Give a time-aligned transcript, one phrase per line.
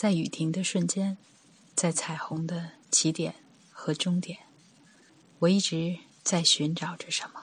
[0.00, 1.18] 在雨停的瞬间，
[1.74, 3.34] 在彩虹的起点
[3.70, 4.38] 和终点，
[5.40, 7.42] 我一直在寻找着什么，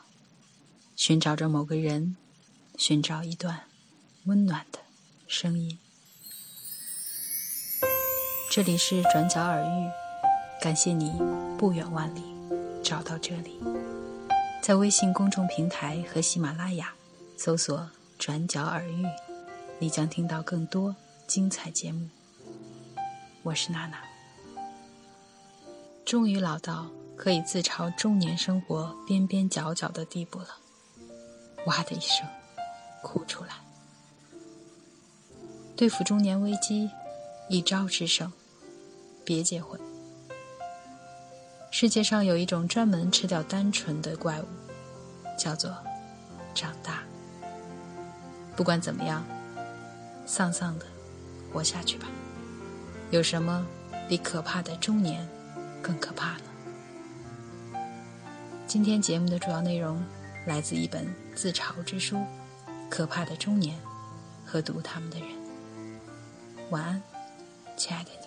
[0.96, 2.18] 寻找着某个人，
[2.76, 3.66] 寻找一段
[4.26, 4.80] 温暖的
[5.28, 5.78] 声音。
[8.50, 9.92] 这里是转角耳语，
[10.60, 11.12] 感谢你
[11.60, 12.24] 不远万里
[12.84, 13.60] 找到这里，
[14.64, 16.96] 在微信公众平台和喜马拉雅
[17.38, 17.88] 搜索
[18.18, 19.06] “转角耳语”，
[19.78, 20.96] 你将听到更多
[21.28, 22.10] 精彩节目。
[23.48, 23.98] 我是娜娜，
[26.04, 30.50] 终于老到可以自嘲中年生活边边角角的地步了。
[31.66, 32.28] 哇的一声，
[33.02, 33.52] 哭出来。
[35.78, 36.92] 对付中年危机。
[37.48, 38.34] 一招制胜，
[39.24, 39.80] 别结婚。
[41.72, 44.46] 世界上有一种专门吃掉单纯的怪物，
[45.40, 45.74] 叫做
[46.54, 47.04] 长大。
[48.58, 49.24] 不管怎么样，
[50.26, 50.86] 丧丧的
[51.54, 52.10] 活下去吧。
[53.10, 53.66] 有什么
[54.10, 55.26] 比可怕的中年
[55.82, 56.44] 更可怕呢？
[58.68, 60.04] 今天节目的主要内容
[60.46, 62.18] 来自一本自嘲之书
[62.90, 63.80] 《可怕的中年
[64.46, 65.30] 和读他们的人》。
[66.70, 67.02] 晚安。
[67.78, 68.27] 亲爱的你。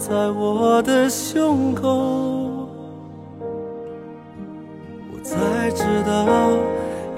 [0.00, 2.66] 在我的胸口，
[5.12, 6.26] 我才知道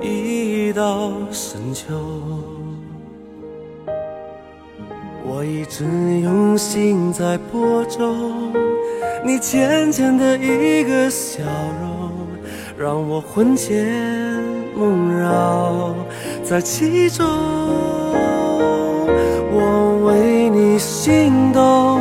[0.03, 1.95] 已到深秋。
[5.25, 5.85] 我一直
[6.23, 8.53] 用心在播种，
[9.25, 11.41] 你浅浅的一个笑
[11.81, 12.11] 容，
[12.77, 14.43] 让我魂牵
[14.75, 15.95] 梦绕
[16.43, 17.25] 在其中。
[19.55, 22.01] 我为你心动，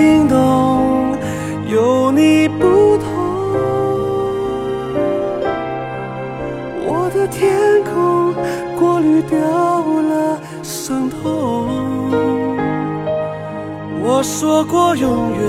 [14.21, 15.41] 我说过永远，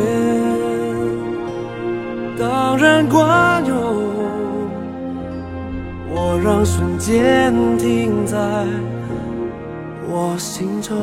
[2.39, 3.77] 当然管用。
[6.09, 8.39] 我让瞬间停在
[10.09, 10.97] 我心中。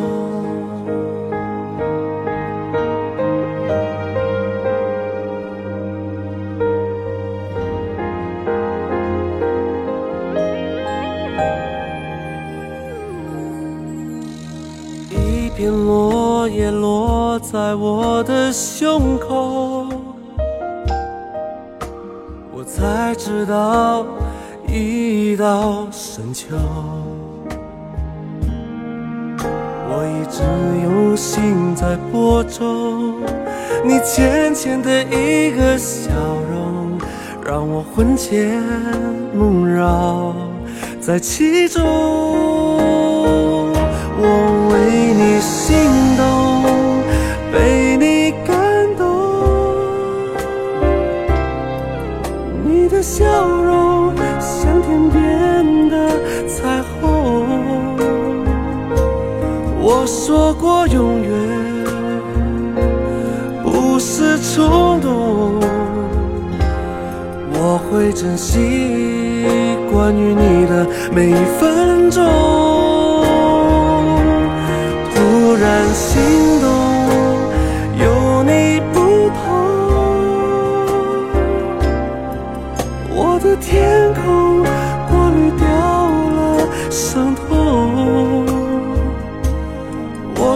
[15.11, 16.98] 一片落叶落
[17.41, 19.87] 在我的胸口，
[22.53, 24.05] 我才知道
[24.67, 26.55] 已到深秋。
[29.87, 30.43] 我一直
[30.83, 33.15] 用心在播种，
[33.83, 36.11] 你浅浅的一个笑
[36.51, 36.99] 容，
[37.43, 38.61] 让我魂牵
[39.33, 40.35] 梦绕
[41.01, 41.83] 在其中。
[44.21, 44.27] 我
[44.71, 45.77] 为你心
[54.39, 55.95] 像天边的
[56.47, 56.97] 彩虹。
[59.81, 61.31] 我说过永远
[63.63, 65.59] 不是冲动，
[67.51, 68.57] 我会珍惜
[69.91, 72.23] 关于你的每一分钟。
[75.15, 76.58] 突然心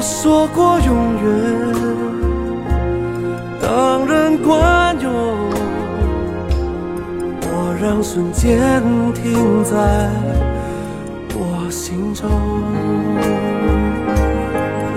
[0.03, 1.23] 说过永远，
[3.61, 5.11] 当人管用，
[7.41, 8.83] 我让瞬间
[9.13, 9.71] 停在
[11.33, 12.29] 我心中。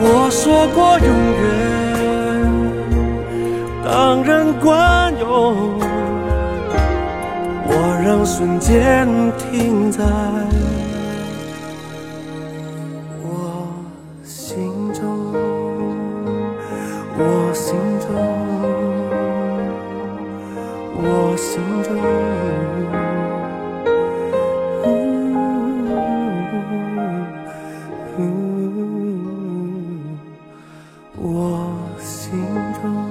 [0.01, 1.09] 我说过永
[1.41, 1.47] 远，
[3.85, 5.79] 当人管用，
[7.69, 7.71] 我
[8.05, 9.07] 让瞬间
[9.39, 10.03] 停在
[31.29, 32.41] 我心
[32.81, 33.06] 中。